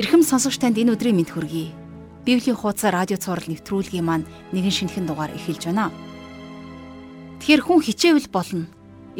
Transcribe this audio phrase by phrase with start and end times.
[0.00, 1.76] Ирхэм сонсогч танд энэ өдрийн мэд хүргэе.
[2.24, 5.92] Библийн хуудас радио цаураар нэвтрүүлгийн маань нэгэн шинэхэн дугаар эхэлж байна.
[7.44, 8.64] Тэгэхээр хүн хичээвэл болно.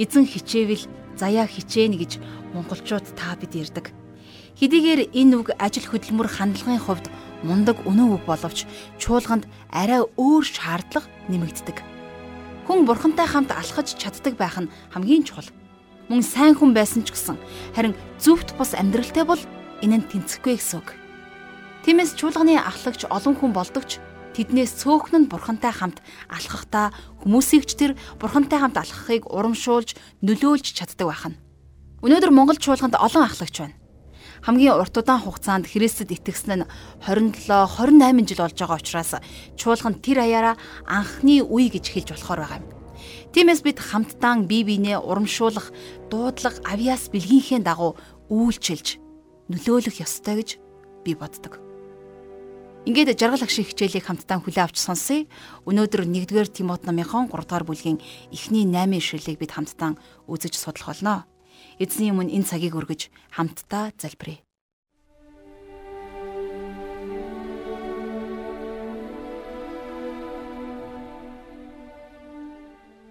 [0.00, 0.88] Эзэн хичээвэл
[1.20, 2.12] заяа хичээнэ гэж
[2.56, 3.92] монголчууд та бид ярьдаг.
[4.56, 7.12] Хэдийгээр энэ үг ажил хөдөлмөр хандлагын хувьд
[7.44, 8.64] мундаг өнөө үг боловч
[8.96, 11.76] чуулганд арай өөр шаардлага нэмэгддэг.
[12.64, 15.52] Хүн бурхантай хамт алхаж чаддаг байх нь хамгийн чухал.
[16.08, 17.36] Мөн сайн хүн байсан ч гэсэн
[17.76, 19.44] харин зөвхт бус амьдралтай бол
[19.80, 20.88] энэ нь тэнцэхгүй гэсэн үг.
[21.84, 24.00] Тиймээс чуулганы ахлагч олон хүн болдогч
[24.36, 26.92] тэднээс цөөхн нь бурхантай хамт алхахдаа
[27.24, 31.40] хүмүүсийг ч тэр бурхантай хамт алхахыг урамшуулж нөлөөлж чаддаг байна.
[32.04, 33.76] Өнөөдөр Монгол чуулганд олон ахлагч байна.
[34.40, 36.68] Хамгийн урт удаан хугацаанд Христэд итгэсэн нь
[37.04, 39.12] 27 28 жил болж байгаа учраас
[39.56, 40.56] чуулганд тэр аяараа
[40.88, 42.68] анхны үе гэж хэлж болохоор байгаа юм.
[43.32, 45.72] Тиймээс бид хамтдаа бие биенээ урамшуулах,
[46.08, 47.96] дуудлага, авьяас бэлгийнхээ дагуу
[48.32, 49.09] үйлчилж
[49.50, 50.50] нөлөөлөх ёстой гэж
[51.02, 51.58] би боддог.
[52.86, 55.28] Ингээд жаргал агшийн хичээлийг хамтдаа хүлээ авч сонсъё.
[55.68, 58.00] Өнөөдөр 1-р Тимот номынхон 3-р бүлгийн
[58.32, 61.28] эхний 8 ишлэлийг бид хамтдаа үзэж судлах болно.
[61.76, 64.40] Эзний өмнө энэ цагийг өргөж хамтдаа залбирая.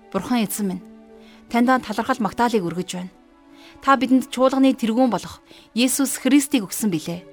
[0.10, 0.86] Бурхан эзэн минь,
[1.54, 3.19] таньдаа талархал магтаалыг өргөж байна.
[3.80, 5.40] Та бидэнд чуулганы тэргүүн болох
[5.72, 7.24] Есүс Христийг өгсөн билээ.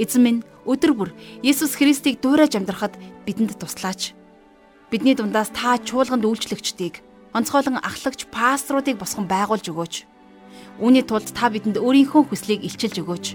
[0.00, 1.10] Эзэн минь, өдөр бүр
[1.44, 2.96] Есүс Христийг дуурайж амьдрахад
[3.28, 4.16] бидэнд туслаач.
[4.88, 7.04] Бидний дундаас та чуулганд үйлчлэгчдийг,
[7.36, 9.94] онцгойлон ахлагч пасторуудыг босгон байгуулж өгөөч.
[10.80, 13.26] Үүний тулд та бидэнд өөрийнхөө хүслийг илчилж өгөөч.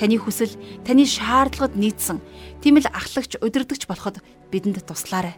[0.00, 0.52] Таны хүсэл,
[0.88, 2.24] таны шаардлагад нийцсэн
[2.64, 5.36] тийм л ахлагч удирдахч болоход бидэнд туслаарай.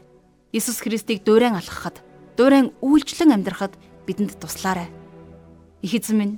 [0.54, 2.02] Иесус Христийг дуурайн алхахад,
[2.38, 3.74] дуурайн үйлчлэн амьдрахад
[4.06, 4.86] бидэнд туслаарай.
[5.82, 6.34] Их эзэн минь,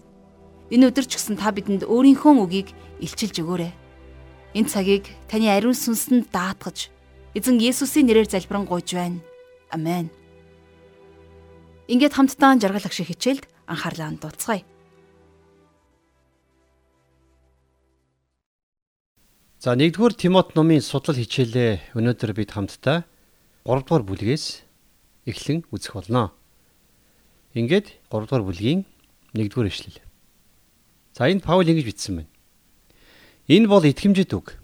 [0.72, 2.72] энэ өдөр ч гэсэн та бидэнд өөрийнхөө үгийг
[3.04, 3.72] илчилж өгөөрэй.
[4.56, 6.88] Энэ цагийг таны ариун сүнсэнд даатгаж,
[7.36, 9.20] эзэн Есүсийн нэрээр залбирan гуйж байна.
[9.68, 10.08] Амен.
[11.92, 14.64] Ингээд хамтдаа жаргал агшиг хичээлд анхаарлаа хандуулцгаая.
[19.60, 23.04] За 1-р Тимот номын судлал хичээлээ өнөөдөр бид хамтдаа
[23.68, 24.66] 3-р бүлгээс
[25.28, 26.34] эхлэн үзэх болно.
[27.54, 28.82] Ингээд 3-р бүлгийн
[29.36, 30.11] 1-р эшлэл.
[31.12, 32.30] За энд Паул ингэж бичсэн байна.
[33.48, 34.56] Энэ бол итгэмжит үг.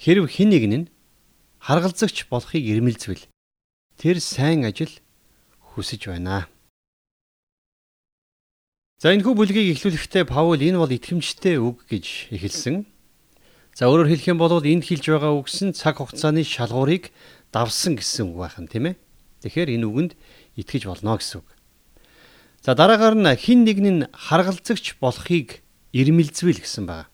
[0.00, 0.86] Хэрв хэн нэг нь
[1.60, 3.28] харгалзагч болохыг ирмэлзвэл
[4.00, 4.92] тэр сайн ажил
[5.60, 6.48] хүсэж байна.
[8.96, 12.88] За энэ хүү бүлгийг эхлүүлэхдээ Паул энэ бол итгэмжтэй үг гэж эхэлсэн.
[13.76, 17.12] За өөрөөр хэлэх юм бол энд хэлж байгаа үгс нь цаг хугацааны шалгуурыг
[17.52, 18.96] давсан гэсэн үг байна тийм ээ.
[19.44, 20.12] Тэгэхээр энэ үгэнд
[20.56, 21.48] итгэж болно гэсэн үг.
[22.66, 25.62] За дараагаар нь хин нэг нь харгалзагч болохыг
[25.94, 27.06] ирмэлзвэл гэсэн байна.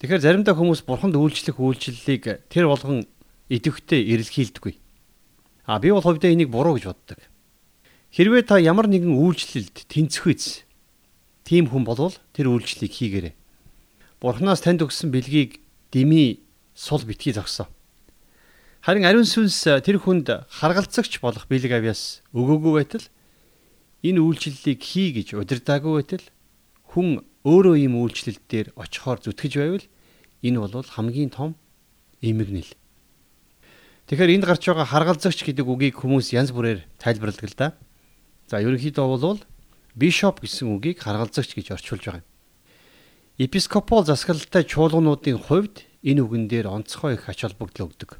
[0.00, 3.04] Тэгэхээр заримдаа хүмүүс бурханд үйлчлэх үйлчлэлийг тэр болгон
[3.52, 4.80] идэвхтэй эрэлхийлдэггүй.
[5.68, 7.20] А би бол хувьдаа энийг буруу гэж боддог.
[8.08, 10.64] Хэрвээ та ямар нэгэн үйлчлэлд тэнцвэц
[11.44, 13.34] тийм хүн болвол тэр үйлчлэлийг хийгээрэй.
[14.16, 15.60] Бурханаас танд өгсөн бэлгийг
[15.92, 16.40] дими
[16.72, 17.68] сул битгий зогсоо.
[18.80, 23.04] Харин ариун сүнс тэр хүнд харгалзагч болох бэлэг авьяас өгөөгүй байтал
[24.02, 26.24] энэ үйлчлэлийг хий гэж удирдаагүй байтал
[26.94, 29.86] хүн өөрөө ийм үйлчлэл дээр очихоор зүтгэж байвал
[30.42, 31.54] энэ бол хамгийн том
[32.22, 32.74] эмгэнэл.
[34.08, 37.68] Тэгэхээр энд гарч байгаа харгалзагч гэдэг үгийг хүмүүс янз бүрээр тайлбарладаг л да.
[38.48, 39.40] За ерөнхийдөө бол
[39.92, 42.28] бишоп гэсэн үгийг харгалзагч гэж орчуулж байгаа юм.
[43.36, 48.16] Епископол засаглалтай чуулгануудын хувьд энэ үгэн дээр онцгой их ач холбогдол өгдөг.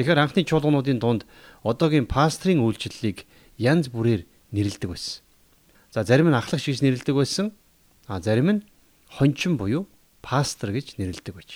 [0.00, 1.22] Тэгэхээр анхны чуулгануудын дунд
[1.62, 3.28] одоогийн пастрын үйлчлэлийг
[3.60, 5.26] янз бүрээр нэрлэдэг байсан.
[5.90, 7.50] За зарим нь ахлагч гэж нэрлэдэг байсан.
[8.06, 8.64] А зарим нь
[9.10, 9.90] хончин буюу
[10.22, 11.50] пастор гэж нэрлэдэг байж.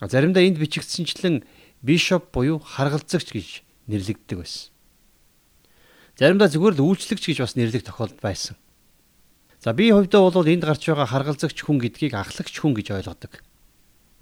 [0.00, 1.44] А заримдаа энд бичигдсэнчлэн
[1.84, 3.48] бишоп буюу харгалзагч гэж
[3.84, 4.72] нэрлэгддэг байсан.
[6.16, 8.56] Заримдаа зүгээр л үйлчлэгч гэж бас нэрлэх тохиолдол байсан.
[9.60, 13.44] За би хувьдаа бол энд гарч байгаа харгалзагч хүн гэдгийг ахлагч хүн гэж ойлгодог.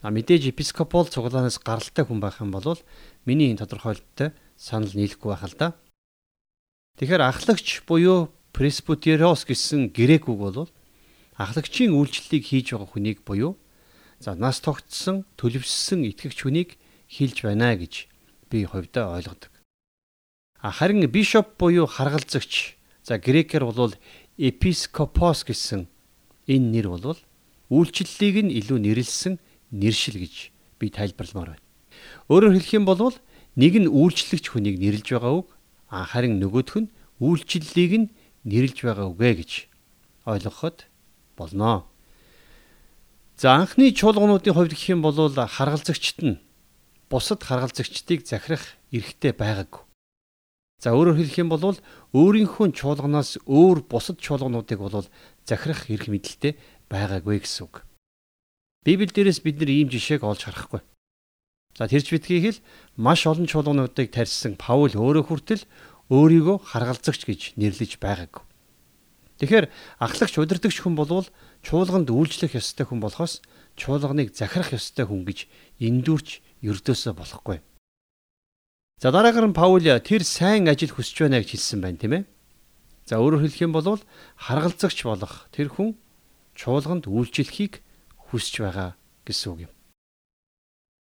[0.03, 2.79] А мэдээж епископол цуглаанаас гаралтай хүн байх юм бол
[3.23, 5.69] миний энэ тодорхойлолттой санал нийлэхгүй байх л да.
[6.99, 10.67] Тэгэхээр ахлагч буюу пресбутерос гэсэн грек үг бол
[11.39, 13.55] ахлагчийн үйлчлэлийг хийж байгаа хүнийг буюу
[14.19, 16.75] за нас тогтсон, төлөвшсөн итгэгч хүнийг
[17.07, 18.11] хилж байна гэж
[18.51, 19.55] би хувьдаа ойлгодог.
[20.59, 22.75] Харин бишоп буюу харгалзагч
[23.07, 23.95] за грекээр бол
[24.35, 25.87] епископос гэсэн
[26.51, 27.15] энэ нэр бол
[27.71, 29.39] үйлчлэлийг нь илүү нэрлсэн
[29.71, 30.51] нэршил гэж
[30.83, 31.67] би тайлбарламаар байна.
[32.27, 33.15] Өөрөөр хэлэх юм бол
[33.55, 35.58] нэг нь үйлчлэгч хүнийг нэрлж байгаа үг
[35.89, 38.11] харин нөгөөх нь үйлчлэлийг нь
[38.45, 39.53] нэрлж байгаа үгэ гэж
[40.29, 40.87] ойлгоход
[41.37, 41.89] болно.
[43.37, 46.41] За анхны чуулгануудын хувьд гэх юм бол харгалзагчт нь
[47.09, 49.83] бусад харгалзагчдыг захирах эрхтэй байгаагүй.
[50.79, 51.75] За өөрөөр хэлэх юм бол
[52.15, 55.07] өөрийнхөө чуулганаас өөр бусад чуулгануудыг бол
[55.43, 56.55] захирах эрх мэдэлтэй
[56.87, 57.83] байгаагүй гэсэн үг.
[58.87, 60.81] Библиэл дээрээс бид нар ийм жишээг олж харахгүй.
[61.79, 62.59] За тэрч битгий хэл
[62.99, 65.63] маш олон чуулгануудыг тарьсан Паул өөрөө хүртэл
[66.11, 68.43] өөрийгөө харгалзагч гэж нэрлэж байгаагүй.
[69.39, 69.71] Тэгэхээр
[70.03, 71.31] ахлагч удирдахч хүн болвол
[71.63, 73.39] чуулганд үйлчлэх ёстой хүн болохоос
[73.79, 75.47] чуулганыг захирах ёстой хүн гэж
[75.79, 77.63] эндүрч ердөөсөө болохгүй.
[78.99, 82.25] За дараагаар нь Паул тэр сайн ажил хүсэж байна гэж хэлсэн байна тийм ээ.
[83.07, 84.03] За өөрөөр хэлэх юм бол
[84.35, 85.95] харгалзагч болох тэр хүн
[86.59, 87.79] чуулганд үйлчлэхийг
[88.35, 89.78] хүсэж байгаа гэсэн үг юм.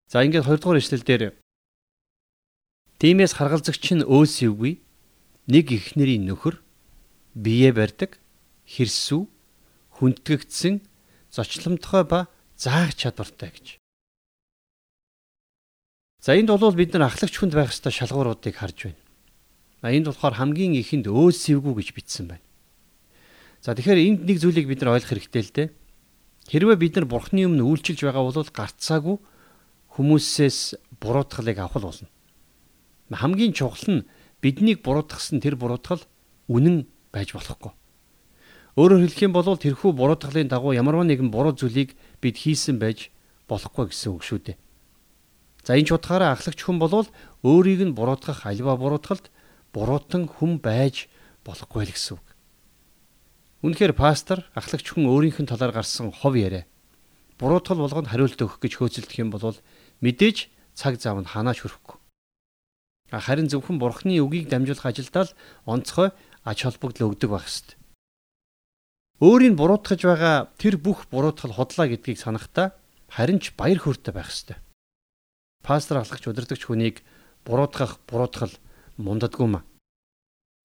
[0.08, 1.36] За ингээд 2 дугаар ишлэл дээр
[2.96, 4.80] Тимээс харгалзагч нь өөсөвгүй
[5.52, 6.64] нэг их нэрийн нөхөр
[7.36, 8.16] бие барьдаг
[8.64, 9.28] хэрсүү,
[10.00, 10.80] хүндгэгдсэн,
[11.28, 12.20] зочломтгой ба
[12.56, 13.66] заах чадвартай гэж.
[16.24, 19.02] За энд бол бид нар ахлагч хүнд байх ёстой шалгууруудыг харж байна.
[19.84, 22.46] А энд болохоор хамгийн ихэнд өөс сэвгүү гэж бичсэн байна.
[23.60, 25.68] За тэгэхээр энд нэг зүйлийг бид нар ойлгох хэрэгтэй л дээ.
[26.50, 29.16] Хэрвээ бид нар бурхны өмнө үйлчилж байгаа бол гарцаагүй
[29.98, 32.06] хүмүүсээс буруутгалыг авах болно.
[33.10, 34.06] Хамгийн чухал нь
[34.38, 36.06] биднийг буруутгасан тэр буруутгал
[36.46, 37.74] үнэн байж болохгүй.
[38.78, 43.10] Өөрөөр хэлэх юм бол тэрхүү буруутгалын дагуу ямарваа нэгэн буруу зүйлийг бид хийсэн байж
[43.50, 44.56] болохгүй гэсэн үг шүү дээ.
[45.66, 47.10] За энэ ч утгаараа ахлагч хүн бол
[47.42, 49.34] өөрийг нь буруутгах альва буруутгалд
[49.74, 51.10] буруутан хүн байж
[51.42, 52.26] болохгүй л гэсэн үг.
[53.66, 56.70] Үнэхээр пастор ахлагч хүн өөрийнх нь талаар гарсан хов яриа.
[57.42, 59.58] Буруутгал болгонд хариулт өгөх гэж хөөцөлдөх юм бол
[60.04, 61.96] мэдээж цаг зав нь ханаач хүрэхгүй.
[63.10, 66.12] Харин зөвхөн бурхны үгийг дамжуулах ажилдаа л онцгой
[66.44, 67.76] ач холбогдол өгдөг байх ёстой.
[69.18, 72.76] Өөрийг буруутгаж байгаа тэр бүх буруутгал худлаа гэдгийг санахдаа
[73.10, 74.56] харин ч баяр хөөртэй байх ёстой.
[75.64, 77.02] Пастор ахлагч удирдахч хүнийг
[77.42, 78.52] буруутгах буруутгал
[79.00, 79.64] мундадгүй маа.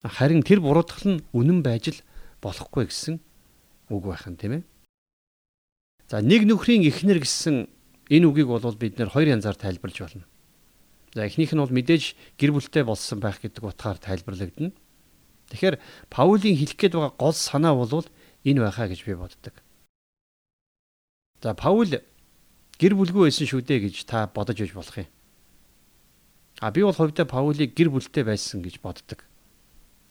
[0.04, 2.04] Харин тэр буруутгал нь үнэн байж л
[2.44, 3.18] болохгүй гэсэн
[3.90, 4.62] үг байхын тийм ээ.
[6.12, 7.66] За нэг нөхрийн эхнэр гэсэн
[8.10, 10.24] энэ үгийг бол бид нэр хоёр янзаар тайлбарлаж болно.
[11.14, 14.72] За эхнийх нь бол мэдээж гэр бүлтэй болсон байх гэдэг утгаар тайлбарлагдана.
[15.50, 15.78] Тэгэхээр
[16.10, 18.04] Паулийн хэлэх гээд байгаа гол санаа бол
[18.44, 19.54] энэ байхаа гэж би боддог.
[21.44, 22.00] За Паул
[22.80, 25.08] гэр бүлгүй байсан шүү дээ гэж та бодож иж болох юм.
[26.60, 29.22] А би бол хувьдаа Паулийг гэр бүлтэй байсан гэж боддог.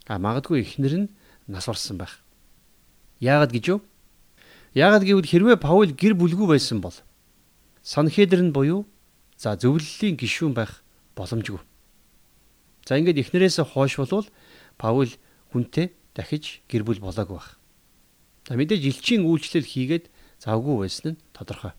[0.08, 1.12] А магадгүй эхнэр нь
[1.48, 2.22] нас барсан байх.
[3.20, 3.80] Яагаад гэж юу?
[4.78, 6.96] Яагаад гэвэл хэрвээ Паул гэр бүлгүй байсан бол
[7.84, 8.88] Санхедр нь буюу
[9.38, 10.82] за зөвлөлийн гишүүн байх
[11.20, 11.60] боломжгүй.
[12.88, 14.28] За ингээд эхнэрээс хойш болвол
[14.80, 15.12] Паул
[15.52, 17.60] хүнтэй дахиж гэр бүл болоогүй байх.
[18.48, 20.08] За мэдээж элчийн үйлчлэл хийгээд
[20.40, 21.76] завгүй байсан нь тодорхой.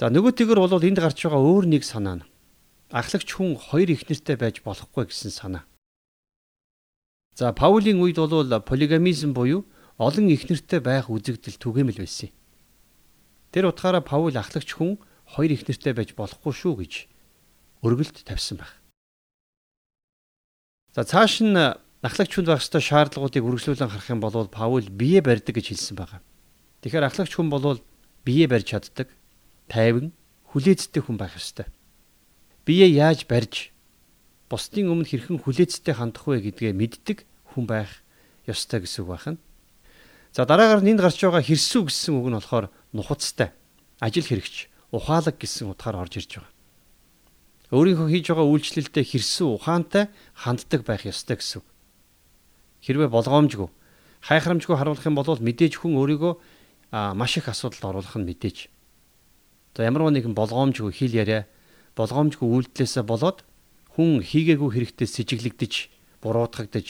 [0.00, 2.26] За нөгөө тэгэр бол энд гарч байгаа өөр нэг санаа нь
[2.90, 5.64] ахлагч хүн хоёр их нэртэй байж болохгүй гэсэн санаа.
[7.34, 9.66] За Паулийн үед бол полигамизм буюу
[9.98, 12.30] олон их нэртэй байх үзэгдэл түгээмэл байсан.
[13.52, 16.92] Тэр утгаараа Паул ахлагч хүн хоёр их нэртэй байж болохгүй шүү гэж
[17.82, 18.72] өргөлд тавьсан байх.
[20.94, 21.56] За цааш нь
[22.02, 26.20] ахлагч хүнд байх ёстой шаардлагуудыг үргэлжлүүлэн харах юм бол Паул бие барьдаг гэж хэлсэн байгаа.
[26.80, 27.82] Тэгэхээр ахлагч хүн бол
[28.24, 29.08] бие барьж чаддаг,
[29.68, 30.14] тайван,
[30.54, 31.66] хүлээцтэй хүн байх ёстой.
[32.64, 33.74] Бие яаж барьж
[34.48, 37.18] бусдын өмнө хэрхэн хүлээцтэй хандах вэ гэдгээ мэддэг
[37.54, 37.90] хүн байх
[38.46, 39.38] ёстой гэсэн үг байна.
[40.32, 43.52] За дараагаар нь энд гарч байгаа хэрсүү гэсэн үг нь болохоор нухацтай,
[44.00, 46.52] ажил хэрэгч, ухаалаг гэсэн утгаар орж ирж байгаа.
[47.76, 51.62] Өөрийнхөө хийж байгаа үйлчлэлдээ хэрсүү ухаантай ханддаг байх ёстой гэсэн
[52.86, 53.68] хэрвээ болгоомжгүй
[54.22, 56.34] хайхрамжгүй харуулах юм бол мэдээж хүн өөрийгөө
[57.18, 58.70] маш их асуудалд оруулах нь мэдээж.
[59.74, 61.50] За ямар нэгэн болгоомжгүй хэл яриа
[61.98, 63.42] болгоомжгүй үйлдэлээсээ болоод
[63.94, 65.74] хүн хийгээгүй хэрэгтэй сэжиглэгдэж
[66.22, 66.88] буруутгагдж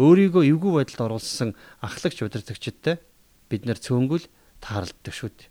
[0.00, 3.00] өөрийгөө эвгүй байдалд оруулсан ахлагч удирдагчдтай
[3.48, 4.24] бид нар цөөнгөл
[4.60, 5.50] тааралддаг шүү дээ.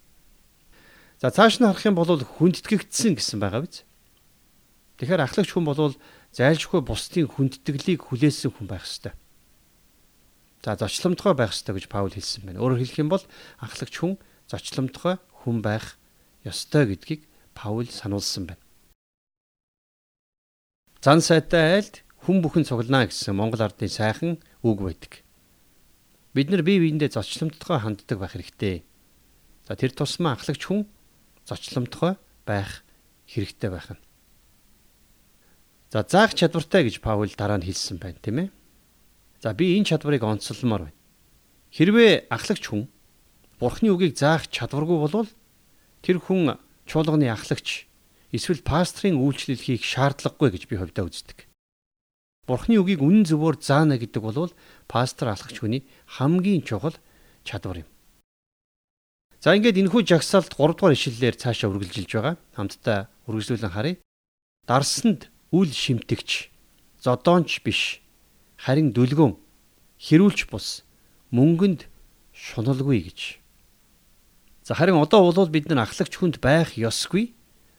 [1.19, 3.83] За цааш нь харах юм бол хүндэтгэгдсэн гэсэн байгаа биз.
[5.01, 5.97] Тэгэхээр ахлагч хүн бол
[6.31, 9.13] зайлшгүй бусдын хүндэтгэлийг хүлээсэн хүн байх ёстой.
[10.63, 12.63] За зочломтгой байх ёстой гэж Паул хэлсэн байна.
[12.63, 13.23] Өөрөөр хэлэх юм бол
[13.59, 15.95] ахлагч хүн зочломтгой хүн байх
[16.43, 18.63] ёстой гэдгийг Паул сануулсан байна.
[20.99, 24.35] Зан сайтай айлд хүн бүхэн цуглана гэсэн Монгол ардын сайхан
[24.67, 25.23] үг байдаг.
[26.35, 28.83] Бид нар бие биендээ зочломтгой ханддаг байх хэрэгтэй.
[29.69, 30.89] За тэр тусмаа ахлагч хүн
[31.45, 32.17] зочломтгой
[32.49, 32.81] байх
[33.29, 34.01] хэрэгтэй байх нь.
[35.93, 38.49] За заах чадвартай гэж Паул дараа нь хэлсэн байна, тийм ээ.
[39.45, 40.97] За би энэ чадварыг онцлмоор байна.
[41.69, 42.89] Хэрвээ ахлагч хүн
[43.61, 45.29] Бурхны үгийг заах чадваргүй болвол
[46.01, 46.57] тэр хүн
[46.89, 47.85] чуулганы ахлагч
[48.33, 51.45] эсвэл пастрын үйлчлэл хийх шаардлагагүй гэж би хувьдаа үздэг.
[52.49, 54.49] Бурхны үгийг үнэн зөвөөр заана гэдэг бол
[54.89, 55.85] пастор алхагч хүний
[56.17, 56.97] хамгийн чухал
[57.45, 57.89] чадвар юм.
[59.39, 62.35] За ингээд энэхүү жагсаалт 3 дугаар ишлэлээр цаашаа үргэлжилж байгаа.
[62.59, 63.95] Хамтдаа үргэлжлүүлэн харъя.
[64.67, 66.51] Дарсанд үл шимтгч,
[66.99, 68.03] зодоонч биш,
[68.59, 69.39] харин дүлгөн,
[69.95, 70.83] хэрүүлч бус,
[71.31, 71.87] мөнгөнд
[72.35, 73.39] шуналгүй гэж.
[74.67, 77.31] За харин одоо бол бид нар ахлагч хүнд байх ёсгүй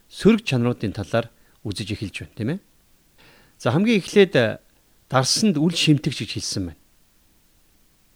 [0.09, 1.29] сөрөг чанаруудын талаар
[1.63, 2.61] үзэж эхэлж байна, тийм ээ.
[3.61, 4.59] За хамгийн эхлээд э,
[5.13, 6.81] дарсанд үл шимтгч гэж хэлсэн байна.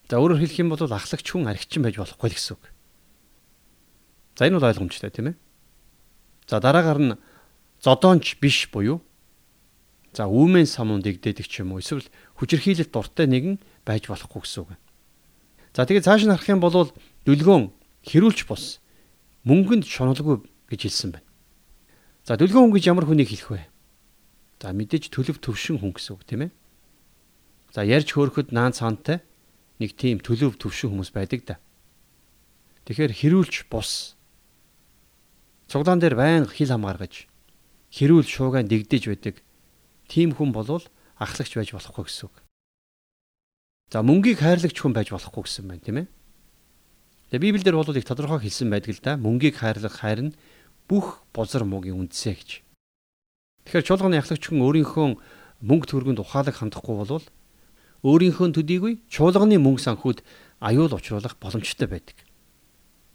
[0.09, 2.74] За өөрөөр хэлэх юм бол ахлагч хүн архичин байж болохгүй л гэсэн үг.
[4.35, 5.37] За энэ бол ойлгомжтой тийм ээ.
[6.51, 7.13] За дараагаар нь
[7.83, 9.01] зодоонч биш буюу
[10.15, 12.07] за үүмэн самуун дэгдээдэг ч юм уу эсвэл
[12.39, 14.79] хүчирхийлэлт дуртай нэгэн байж болохгүй гэсэн үг.
[15.75, 16.91] За тэгээ цааш нь харах юм бол
[17.27, 17.75] дүлгөөн
[18.07, 18.79] хэрүүлж бус
[19.43, 21.29] мөнгөнд шоналгүй гэж хэлсэн байна.
[22.23, 23.63] За дүлгөөн хүн гэж ямар хүнийг хэлэх вэ?
[24.63, 26.51] За мэдээж төлөв төвшин хүн гэсэн үг тийм ээ.
[27.75, 29.21] За ярьж хөөрөхөд наан цаантай
[29.83, 31.57] нэг тийм төлөв төвшин хүмүүс байдаг да.
[32.87, 34.17] Тэгэхээр хэрүүлж бус
[35.69, 37.27] цуглаан дээр байн хил хам гаргаж
[37.95, 39.43] хэрүүл шуугаан дэгдэж байдаг
[40.09, 40.85] тийм хүн болвол
[41.19, 42.35] ахлагч байж болохгүй гэсэн үг.
[43.93, 46.07] За мөнгийг хайрлагч хүн байж болохгүй гэсэн байна тийм ээ.
[47.31, 49.17] Тэгээ Библиэлд бол их тодорхой хэлсэн байдаг л да.
[49.17, 50.37] Мөнгийг хайрлах хайр нь
[50.89, 52.51] бүх бузар муугийн үндсэ гэж.
[53.65, 55.07] Тэгэхээр чуулганы ахлагч хүн өөрийнхөө
[55.65, 57.27] мөнгө төргөнд ухаалаг хандахгүй болвол
[58.05, 60.19] өөрийнхөө төдийгүй чуулганы мөнгө санхүүд
[60.61, 62.17] аюул учруулах боломжтой байдаг.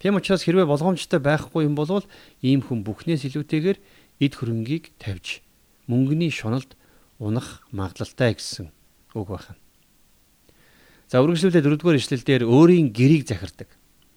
[0.00, 2.00] Тийм учраас хэрвээ болгоомжтой байхгүй юм бол
[2.40, 3.78] ийм хүн бүхнээс илүүтэйгээр
[4.24, 5.44] эд хөрөнгийг тавьж
[5.84, 6.72] мөнгөний шуналд
[7.20, 8.72] унах магадлалтай гэсэн
[9.12, 9.60] үг байна.
[11.12, 13.68] За үргэлжлүүлээд дөрөвдүгээр ишлэлдэр өөрийн гэрийг захирдаг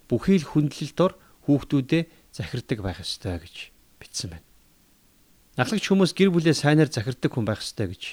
[0.08, 1.13] бүхий л хүндлэлд ор
[1.50, 4.48] хүүхдүүдээ захирдаг байх ёстой гэж бичсэн байна.
[5.60, 8.04] Ахлагч хүмүүс гэр бүлээ сайнаар захирдаг хүн байх ёстой гэж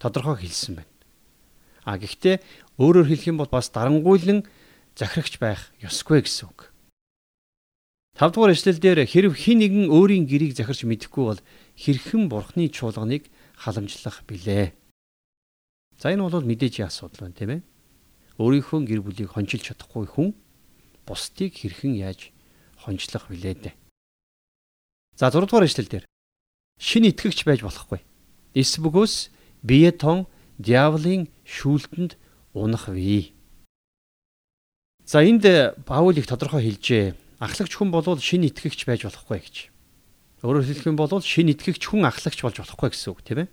[0.00, 0.94] тодорхой хэлсэн байна.
[1.84, 2.40] А гэхдээ
[2.80, 4.48] өөрөөр хэлэх юм бол бас дарангуйлан
[4.96, 6.72] захирагч байх ёсгүй гэсэн үг.
[8.18, 11.40] 5 дугаар эшлэлдэр хэрв хин нэгэн өөрийн гэрийг захирч мэдэхгүй бол
[11.78, 14.74] хэрхэн бурхны чуулганыг халамжлах билээ.
[16.02, 17.62] За энэ бол мэдээж асуудал байна тийм ээ.
[18.42, 20.34] Өөрийнхөө гэр бүлийг хончилж чадахгүй хүн
[21.06, 22.34] бусдыг хэрхэн яаж
[22.82, 23.74] хончлох вүлээ дээ.
[25.14, 26.04] За 6 дугаар ишлэл дээр
[26.82, 28.02] шин итгэгч байж болохгүй.
[28.58, 29.30] Эс бөгөөс
[29.62, 30.26] бие тон
[30.58, 32.18] диаволын шүүлтэнд
[32.50, 33.30] унах вэ.
[35.06, 35.46] За энд
[35.86, 37.27] Паул их тодорхой хэлжээ.
[37.38, 39.56] Ахлагч хүн болвол шин итгэгч байж болохгүй гэж.
[40.42, 43.48] Өөрөөр хэлэх юм бол шин итгэгч хүн ахлагч болж болохгүй гэсэн үг тийм ээ.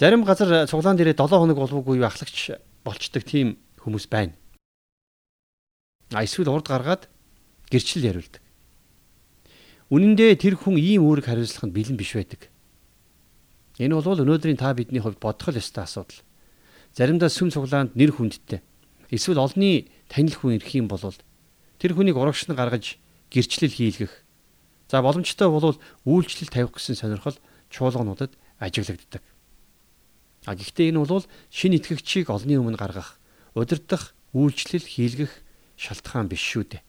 [0.00, 4.32] Зарим газар цуглаан дээрээ 7 хоног болоогүй юу ахлагч болчдөг тийм хүмүүс байна.
[6.16, 7.12] А эсвэл урд гаргаад
[7.68, 8.40] гэрчлэл яриулдаг.
[9.92, 12.48] Үнэн дээр тэр хүн ийм үүрэг хариуцлаханд бэлэн биш байдаг.
[13.76, 16.24] Энэ бол өнөөдрийн та бидний хувьд бодох л ёстой асуудал.
[16.96, 18.64] Заримдаа сүм цуглаанд нэр хүндтэй.
[19.12, 21.00] Эсвэл олонний танил хүн ирэх юм бол
[21.80, 23.00] тэр хүнийг урагш нь гаргаж
[23.32, 24.12] гэрчлэл хийлгэх.
[24.92, 27.40] За боломжтой бол үйлчлэл тавих гэсэн сонирхол
[27.72, 29.24] чуулгануудад ажиглагддаг.
[30.44, 33.16] А гэхдээ энэ бол шин итгэгчийг олонний өмнө гаргах,
[33.56, 35.32] удирдах, үйлчлэл хийлгэх
[35.80, 36.82] шалтгаан биш шүү дээ.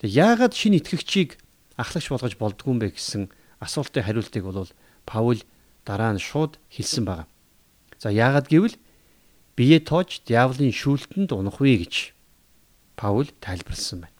[0.00, 1.36] Тэг яагаад шинэ итгэгчийг
[1.76, 3.28] ахлагч болгож болдгүй юм бэ гэсэн
[3.60, 4.70] асуултын хариултыг бол
[5.04, 5.40] Паул
[5.84, 7.28] дараа нь шууд хэлсэн байна.
[8.00, 8.76] За яагаад гэвэл
[9.56, 12.13] бие тоож диаволын шүүлтэнд унахгүй гэж
[12.96, 14.14] Паул тайлбарлсан байна.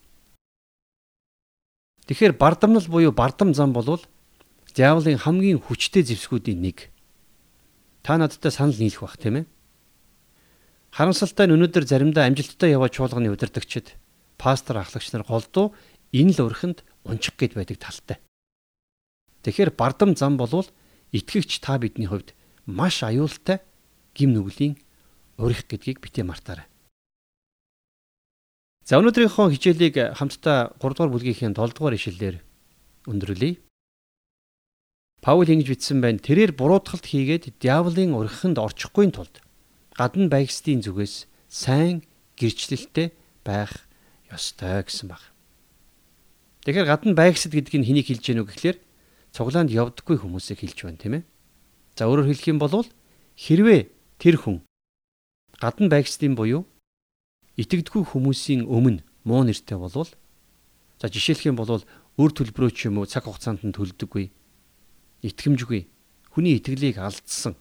[2.07, 4.03] Тэгэхээр бардамнал буюу бардам зам болвол
[4.75, 6.91] диаволын хамгийн хүчтэй зэвсгүүдийн нэг.
[8.03, 9.47] Та надтай санал нийлэх бах тийм ээ.
[10.93, 13.97] Харамсалтай нь өнөөдөр заримдаа амжилттай яваа чуулганы удирдагчид
[14.37, 15.73] пастор ахлагч нар голдуу
[16.13, 18.19] энэ л өрхөнд унчих гээд байдаг талтай.
[19.43, 20.69] Тэгэхээр бардам зам болвол
[21.15, 23.65] итгэгч та бидний хувьд маш аюултай
[24.13, 24.77] гим нүглийн
[25.39, 26.69] урих гэдгийг битээ мартаарай.
[28.85, 32.37] За өнөөдрийнхөө хичээлийг хамтдаа 3 дугаар бүлгийнхээ 7 дугаар ишлэлээр
[33.09, 33.57] өндөрлөе.
[35.25, 36.21] Паул ингэж бичсэн байна.
[36.21, 39.41] Тэрээр буруутгалт хийгээд диаволын урхинд орчихгүй тулд
[39.97, 42.05] гадна байгсдын зүгээс сайн
[42.37, 43.89] гэрчлэлтэй байх
[44.29, 45.33] ёстой гэсэн баг.
[46.69, 48.79] Тэгэхээр гадна байгсд гэдэг нь хэнийг хэлж гэнэ үг гэхлээр
[49.33, 51.25] цуглаанд явдаггүй хүмүүсийг хэлж байна тийм ээ.
[51.97, 52.85] За өөрөөр хэлэх юм бол
[53.41, 53.81] хэрвээ
[54.21, 54.61] тэр хүн
[55.57, 56.69] гадна байгсдын буюу
[57.61, 60.11] итгэдэггүй хүмүүсийн өмнө муу нэртэй болвол
[61.01, 64.31] за жишээлх юм бол өр төлбөрөө ч юм уу цаг хугацаанд нь төлдөггүй
[65.23, 65.87] итгэмжгүй
[66.35, 67.55] хүний итгэлийг алдсан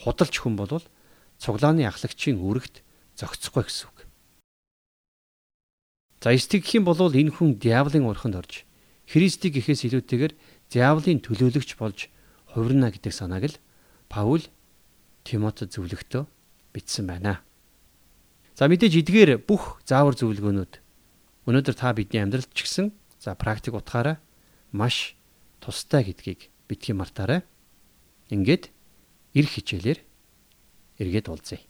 [0.00, 0.84] худалч хүн болвол
[1.40, 2.80] цуглааны ахлагчийн үүрэгт
[3.16, 3.98] зогцохгүй гэсэн үг.
[6.20, 8.64] За эстгэх юм бол энэ хүн диаволын урханд орж
[9.06, 10.32] Христийг ихээс илүүтэйгээр
[10.72, 12.10] диаволын төлөөлөгч болж
[12.50, 13.60] хувирна гэдэг санааг л
[14.10, 14.42] Паул
[15.22, 16.26] Тимотед зөвлөгтөө
[16.74, 17.46] бичсэн байна.
[18.56, 20.80] За мэдээж эдгээр бүх заавар зөвлөгөөнүүд
[21.44, 22.88] өнөөдөр та бидний амьдралд ч гэсэн
[23.20, 24.16] за практик утгаараа
[24.72, 25.12] маш
[25.60, 27.44] тустай гэдгийг битгий мартаарай.
[28.32, 28.72] Ингээд
[29.36, 30.00] эрх хичээлээр
[31.04, 31.60] эргээд уулзъя.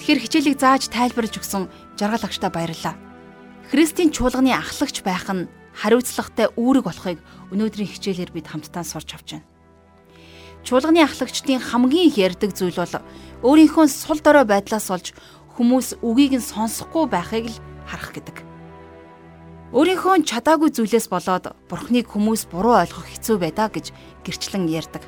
[0.00, 1.68] Тэгэхээр хичээлийг зааж тайлбарлаж өгсөн
[2.00, 2.96] жаргал агштай баярлалаа.
[3.68, 5.44] Христийн чуулганы ахлагч байх нь
[5.76, 7.20] хариуцлагатай үүрэг болохыг
[7.52, 9.53] өнөөдрийн хичээлээр бид хамтдаа сурч авч байна.
[10.64, 13.04] Чуулганы ахлагчдын хамгийн их ярддаг зүйл бол
[13.44, 15.12] өөрийнхөө сул дорой байдлаас олж
[15.60, 18.36] хүмүүс үгийг нь сонсохгүй байхыг л харах гэдэг.
[19.76, 23.92] Өөрийнхөө чадаагүй зүйлээс болоод бурхныг хүмүүс буруу ойлгох хэцүү байдаа гэж
[24.24, 25.04] гэрчлэн ярьдаг.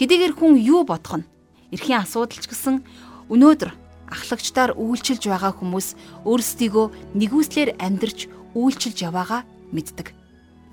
[0.00, 1.28] Хэдийгээр хүн юу бодох нь
[1.68, 2.80] эрхийн асуудал ч гэсэн
[3.28, 3.70] өнөөдөр
[4.08, 5.92] ахлагчдаар үйлчилж байгаа хүмүүс
[6.24, 9.44] өөрсдийгөө нэгүслэр амьдрч үйлчилж яваагаа
[9.74, 10.23] мэддэг.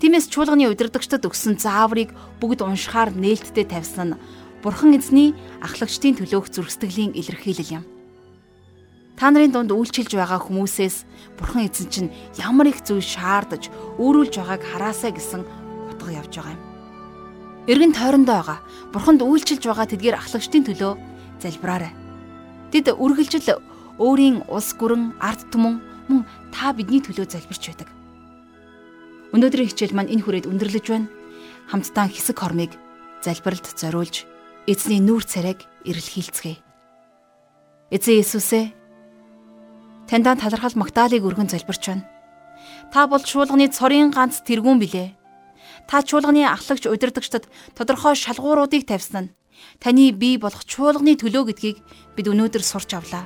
[0.02, 2.10] Тиймээс чуулганы удирдагчдад өгсөн зааврыг
[2.42, 4.18] бүгд уншихаар нээлттэй тавьсан
[4.66, 7.86] Бурхан эзний ахлагчдын төлөөх зүрхсэтгэлийн илэрхийлэл юм.
[9.14, 11.06] Та нарын дунд үйлчилж байгаа хүмүүсээс
[11.38, 12.10] Бурхан эзэн чинь
[12.42, 13.70] ямар их зүйл шаардаж
[14.02, 15.46] өөрүүлж байгааг хараасаа гэсэн
[15.94, 16.66] утга явж байгаа юм.
[17.70, 20.94] Эргэн тойрондоо байгаа Бурханд үйлчилж байгаа тэдгээр ахлагчдын төлөө
[21.46, 21.94] залбираарай.
[22.74, 23.62] Тэд үргэлжил
[24.02, 25.78] өөрийн улс гүрэн ард түмэн
[26.10, 28.01] мөн та бидний төлөө залбирч байдаг.
[29.32, 31.08] Өнөөдрийн хичээл маань энэ хүрээд өндөрлөж байна.
[31.72, 32.76] Хамтдаа хэсэг хормыг
[33.24, 34.28] залбиралд зориулж
[34.68, 36.60] эзний нүүр царайг эрэлхийлцгээе.
[37.96, 38.66] Эзэн Иесусээ
[40.12, 42.08] таньдаа талархал магтаалыг өргөн залбирч байна.
[42.92, 45.16] Та бол чуулганы цорын ганц тэргүүн билээ.
[45.88, 49.34] Та чуулганы ахлагч удирдагчдад тодорхой шалгууруудыг тавьсан нь
[49.80, 51.78] таны бие болох чуулганы төлөө гэдгийг
[52.16, 53.26] бид өнөөдөр сурч авлаа.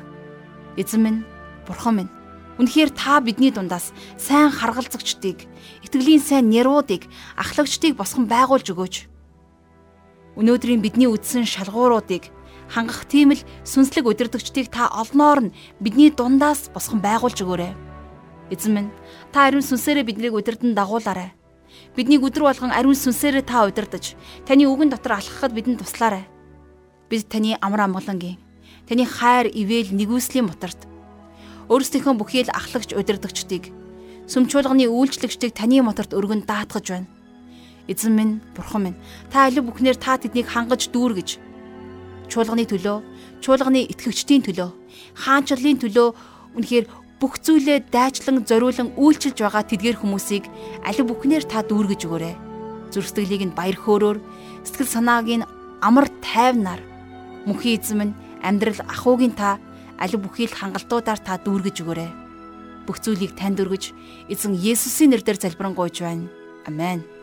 [0.78, 1.26] Эзэн минь,
[1.66, 2.12] Бурхан минь,
[2.60, 5.44] үнэхээр та бидний дундаас сайн харгалзагчдыг,
[5.84, 8.96] итгэлийн сайн нэруудыг, ахлагчдыг босгон байгуулж өгөөч.
[10.40, 12.32] Өнөөдрийн бидний үдсэн шалгууруудыг
[12.72, 17.74] хангах тийм л сүнслэг удирдгчдыг та олноор нь бидний дундаас босгон байгуулж өгөөрэй.
[18.50, 18.92] Эзэн минь
[19.36, 21.36] та ариун сүнсээрээ биднийг удирдан дагуулаарай.
[21.96, 24.16] Биднийг өдр болгон ариун сүнсээрээ та удирдах,
[24.48, 26.26] таны үгэн дотор алхахад бидэнд туслаарай.
[27.10, 28.40] Бид таны амар амгалангийн,
[28.88, 30.95] таны хайр ивэл нэгүслийн моторт
[31.70, 33.74] өөрсдийнхөө бүхий л ахлагч удирдгчдыг
[34.30, 37.10] сүмчуулганы үйлчлэгчдийг таны моторт өргөн даатгаж байна.
[37.86, 39.00] Эзэн минь, бурхан минь,
[39.30, 41.38] та алив бүхнээр та тэднийг хангаж дүүргэж
[42.30, 42.98] чуулганы төлөө,
[43.42, 44.70] чуулганы итгэгчдийн төлөө,
[45.14, 46.08] хаанчлалын төлөө
[46.58, 46.86] үнэхээр
[47.22, 50.50] бүх зүйлээ дайчлан зориулан үйлчилж байгаа тэдгээр хүмүүсийг
[50.82, 52.36] алив бүхнээр та дүүргэж өгөөрэй.
[52.90, 54.18] Зүрхсэтгэлийг нь баяр хөөрөөр,
[54.66, 55.48] сэтгэл санааг нь
[55.86, 56.82] амар тайвнаар
[57.46, 59.62] мөнхийн эзэм нь амьдрал ахуугийн та
[60.00, 62.12] алив бүхий л хангалтуудаар та дүүргэж өгөөрэй.
[62.86, 63.96] Бүх зүйлийг танд өргөж
[64.30, 66.30] эзэн Есүсийн нэрээр залбирanгуйж байна.
[66.68, 67.15] Амен.